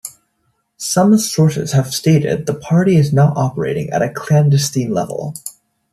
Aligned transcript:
Some 0.77 1.15
sources 1.19 1.73
have 1.73 1.93
stated 1.93 2.47
the 2.47 2.55
party 2.55 2.97
is 2.97 3.13
now 3.13 3.33
operating 3.35 3.91
at 3.91 4.01
a 4.01 4.09
clandestine 4.09 4.91
level. 4.91 5.35